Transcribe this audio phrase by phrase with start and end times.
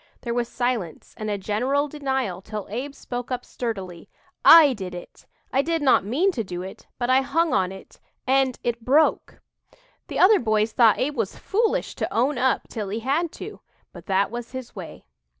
[0.21, 4.09] There was silence and a general denial till Abe spoke up sturdily:
[4.43, 5.27] "I did it.
[5.53, 9.43] I did not mean to do it, but I hung on it and it broke!"
[10.07, 13.59] The other boys thought Abe was foolish to "own up" till he had to
[13.93, 15.05] but that was his way.